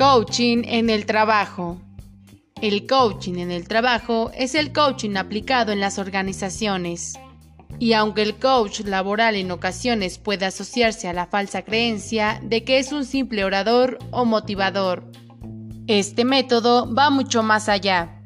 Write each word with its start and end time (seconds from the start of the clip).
Coaching 0.00 0.62
en 0.64 0.88
el 0.88 1.04
trabajo. 1.04 1.78
El 2.62 2.86
coaching 2.86 3.34
en 3.34 3.50
el 3.50 3.68
trabajo 3.68 4.30
es 4.34 4.54
el 4.54 4.72
coaching 4.72 5.16
aplicado 5.16 5.72
en 5.72 5.80
las 5.80 5.98
organizaciones. 5.98 7.18
Y 7.78 7.92
aunque 7.92 8.22
el 8.22 8.36
coach 8.36 8.80
laboral 8.80 9.36
en 9.36 9.50
ocasiones 9.50 10.16
puede 10.16 10.46
asociarse 10.46 11.06
a 11.06 11.12
la 11.12 11.26
falsa 11.26 11.66
creencia 11.66 12.40
de 12.42 12.64
que 12.64 12.78
es 12.78 12.92
un 12.92 13.04
simple 13.04 13.44
orador 13.44 13.98
o 14.10 14.24
motivador, 14.24 15.04
este 15.86 16.24
método 16.24 16.90
va 16.94 17.10
mucho 17.10 17.42
más 17.42 17.68
allá 17.68 18.19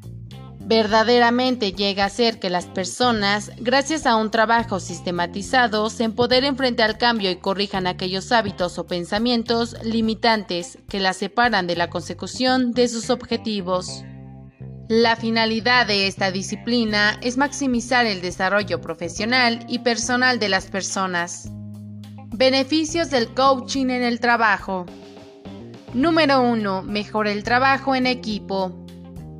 verdaderamente 0.65 1.73
llega 1.73 2.05
a 2.05 2.09
ser 2.09 2.39
que 2.39 2.49
las 2.49 2.65
personas, 2.65 3.51
gracias 3.57 4.07
a 4.07 4.15
un 4.15 4.31
trabajo 4.31 4.79
sistematizado, 4.79 5.89
se 5.91 6.03
empoderen 6.03 6.57
frente 6.57 6.81
al 6.81 6.97
cambio 6.97 7.29
y 7.29 7.35
corrijan 7.35 7.85
aquellos 7.85 8.31
hábitos 8.31 8.79
o 8.79 8.87
pensamientos 8.87 9.75
limitantes 9.83 10.79
que 10.89 10.99
las 10.99 11.17
separan 11.17 11.67
de 11.67 11.75
la 11.75 11.89
consecución 11.89 12.71
de 12.71 12.87
sus 12.87 13.11
objetivos. 13.11 14.03
La 14.87 15.15
finalidad 15.15 15.87
de 15.87 16.07
esta 16.07 16.31
disciplina 16.31 17.19
es 17.21 17.37
maximizar 17.37 18.05
el 18.07 18.21
desarrollo 18.21 18.81
profesional 18.81 19.65
y 19.67 19.79
personal 19.79 20.39
de 20.39 20.49
las 20.49 20.65
personas. 20.65 21.49
Beneficios 22.27 23.11
del 23.11 23.33
coaching 23.33 23.85
en 23.85 24.03
el 24.03 24.19
trabajo. 24.19 24.85
Número 25.93 26.41
1. 26.41 26.83
Mejora 26.83 27.31
el 27.31 27.43
trabajo 27.43 27.95
en 27.95 28.07
equipo. 28.07 28.84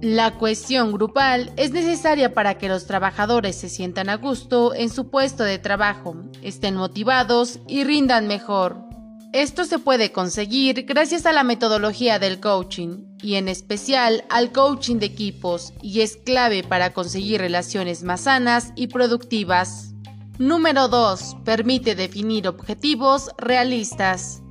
La 0.02 0.38
cuestión 0.38 0.92
grupal 0.92 1.54
es 1.56 1.72
necesaria 1.72 2.34
para 2.34 2.58
que 2.58 2.68
los 2.68 2.86
trabajadores 2.86 3.56
se 3.56 3.70
sientan 3.70 4.10
a 4.10 4.18
gusto 4.18 4.74
en 4.76 4.90
su 4.90 5.10
puesto 5.10 5.44
de 5.44 5.58
trabajo, 5.58 6.18
estén 6.42 6.76
motivados 6.76 7.60
y 7.68 7.84
rindan 7.86 8.28
mejor. 8.28 8.84
Esto 9.32 9.66
se 9.66 9.80
puede 9.80 10.12
conseguir 10.12 10.86
gracias 10.86 11.26
a 11.26 11.34
la 11.34 11.44
metodología 11.44 12.20
del 12.20 12.40
coaching 12.40 13.06
y 13.22 13.36
en 13.36 13.48
especial 13.48 14.24
al 14.30 14.52
coaching 14.52 14.98
de 14.98 15.08
equipos 15.08 15.74
y 15.82 16.02
es 16.02 16.16
clave 16.18 16.64
para 16.64 16.94
conseguir 16.94 17.42
relaciones 17.42 18.04
más 18.04 18.22
sanas 18.22 18.72
y 18.76 18.88
productivas. 18.88 19.94
Número 20.38 20.88
2. 20.88 21.38
Permite 21.44 21.96
definir 21.96 22.48
objetivos 22.48 23.30
realistas. 23.38 24.42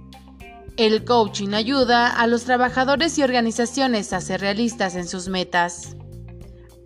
El 0.76 1.04
coaching 1.04 1.54
ayuda 1.54 2.08
a 2.08 2.26
los 2.26 2.42
trabajadores 2.42 3.16
y 3.18 3.22
organizaciones 3.22 4.12
a 4.12 4.20
ser 4.20 4.40
realistas 4.40 4.96
en 4.96 5.06
sus 5.06 5.28
metas, 5.28 5.96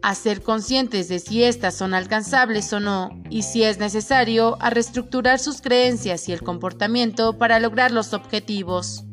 a 0.03 0.15
ser 0.15 0.43
conscientes 0.43 1.09
de 1.09 1.19
si 1.19 1.43
éstas 1.43 1.75
son 1.75 1.95
alcanzables 1.95 2.71
o 2.75 2.81
no, 2.81 3.09
y 3.31 3.45
si 3.45 3.63
es 3.63 3.79
necesario, 3.79 4.59
a 4.61 4.69
reestructurar 4.69 5.39
sus 5.39 5.63
creencias 5.63 6.29
y 6.29 6.33
el 6.33 6.43
comportamiento 6.43 7.39
para 7.39 7.61
lograr 7.61 7.91
los 7.91 8.13
objetivos. 8.13 9.05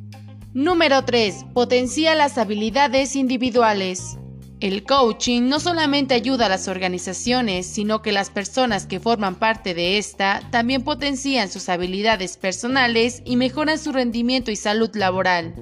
Número 0.53 1.05
3. 1.05 1.45
Potencia 1.53 2.13
las 2.13 2.37
habilidades 2.37 3.15
individuales. 3.15 4.17
El 4.65 4.83
coaching 4.83 5.43
no 5.43 5.59
solamente 5.59 6.15
ayuda 6.15 6.47
a 6.47 6.49
las 6.49 6.67
organizaciones, 6.67 7.67
sino 7.67 8.01
que 8.01 8.11
las 8.11 8.31
personas 8.31 8.87
que 8.87 8.99
forman 8.99 9.35
parte 9.35 9.75
de 9.75 9.99
esta 9.99 10.41
también 10.49 10.83
potencian 10.83 11.51
sus 11.51 11.69
habilidades 11.69 12.35
personales 12.37 13.21
y 13.25 13.35
mejoran 13.35 13.77
su 13.77 13.91
rendimiento 13.91 14.49
y 14.49 14.55
salud 14.55 14.89
laboral. 14.95 15.53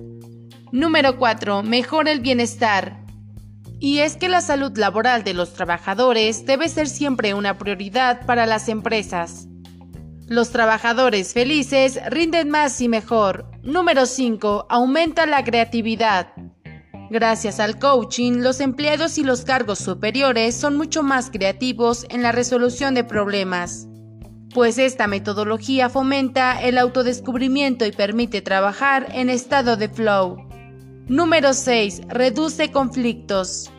Número 0.71 1.17
4. 1.17 1.63
Mejora 1.63 2.13
el 2.13 2.21
bienestar. 2.21 3.03
Y 3.77 3.97
es 3.97 4.15
que 4.15 4.29
la 4.29 4.39
salud 4.39 4.71
laboral 4.77 5.25
de 5.25 5.33
los 5.33 5.51
trabajadores 5.51 6.45
debe 6.45 6.69
ser 6.69 6.87
siempre 6.87 7.33
una 7.33 7.57
prioridad 7.57 8.25
para 8.25 8.45
las 8.45 8.69
empresas. 8.69 9.49
Los 10.29 10.51
trabajadores 10.51 11.33
felices 11.33 11.99
rinden 12.07 12.49
más 12.49 12.79
y 12.79 12.87
mejor. 12.87 13.51
Número 13.63 14.05
5. 14.05 14.67
Aumenta 14.69 15.25
la 15.25 15.43
creatividad. 15.43 16.32
Gracias 17.09 17.59
al 17.59 17.79
coaching, 17.79 18.41
los 18.41 18.59
empleados 18.59 19.17
y 19.17 19.23
los 19.23 19.43
cargos 19.43 19.79
superiores 19.79 20.55
son 20.55 20.77
mucho 20.77 21.03
más 21.03 21.29
creativos 21.29 22.05
en 22.09 22.23
la 22.23 22.31
resolución 22.31 22.93
de 22.93 23.03
problemas, 23.03 23.87
pues 24.53 24.77
esta 24.77 25.07
metodología 25.07 25.89
fomenta 25.89 26.61
el 26.61 26.77
autodescubrimiento 26.77 27.85
y 27.85 27.91
permite 27.91 28.41
trabajar 28.41 29.07
en 29.11 29.29
estado 29.29 29.77
de 29.77 29.89
flow. 29.89 30.37
Número 31.07 31.53
6. 31.53 32.03
Reduce 32.07 32.71
conflictos. 32.71 33.69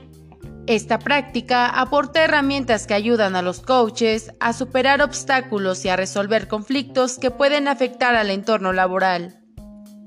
Esta 0.66 0.98
práctica 0.98 1.68
aporta 1.68 2.24
herramientas 2.24 2.86
que 2.86 2.94
ayudan 2.94 3.36
a 3.36 3.42
los 3.42 3.60
coaches 3.60 4.32
a 4.40 4.52
superar 4.52 5.02
obstáculos 5.02 5.84
y 5.84 5.90
a 5.90 5.96
resolver 5.96 6.48
conflictos 6.48 7.18
que 7.18 7.30
pueden 7.30 7.68
afectar 7.68 8.14
al 8.14 8.30
entorno 8.30 8.72
laboral. 8.72 9.43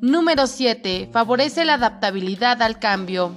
Número 0.02 0.46
7. 0.46 1.10
Favorece 1.12 1.66
la 1.66 1.74
adaptabilidad 1.74 2.62
al 2.62 2.78
cambio. 2.78 3.36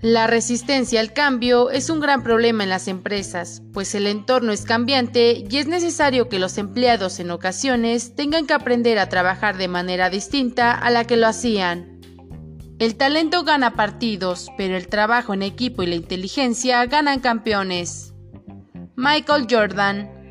La 0.00 0.26
resistencia 0.26 1.00
al 1.00 1.12
cambio 1.12 1.70
es 1.70 1.90
un 1.90 2.00
gran 2.00 2.22
problema 2.22 2.62
en 2.62 2.70
las 2.70 2.88
empresas, 2.88 3.62
pues 3.74 3.94
el 3.94 4.06
entorno 4.06 4.52
es 4.52 4.62
cambiante 4.62 5.44
y 5.48 5.58
es 5.58 5.66
necesario 5.66 6.30
que 6.30 6.38
los 6.38 6.56
empleados 6.56 7.20
en 7.20 7.30
ocasiones 7.30 8.16
tengan 8.16 8.46
que 8.46 8.54
aprender 8.54 8.98
a 8.98 9.10
trabajar 9.10 9.58
de 9.58 9.68
manera 9.68 10.08
distinta 10.08 10.72
a 10.72 10.90
la 10.90 11.04
que 11.04 11.18
lo 11.18 11.26
hacían. 11.26 12.00
El 12.78 12.96
talento 12.96 13.44
gana 13.44 13.74
partidos, 13.74 14.48
pero 14.56 14.78
el 14.78 14.88
trabajo 14.88 15.34
en 15.34 15.42
equipo 15.42 15.82
y 15.82 15.88
la 15.88 15.94
inteligencia 15.94 16.86
ganan 16.86 17.20
campeones. 17.20 18.14
Michael 18.96 19.46
Jordan 19.48 20.21